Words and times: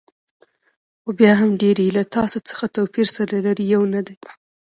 خو 1.01 1.09
بیا 1.19 1.33
هم 1.41 1.49
ډېری 1.61 1.83
یې 1.89 1.95
له 1.97 2.03
تاسو 2.15 2.37
څخه 2.49 2.65
توپیر 2.75 3.07
سره 3.17 3.33
لري، 3.45 3.65
یو 3.73 3.81
نه 3.93 4.01
دي. 4.07 4.15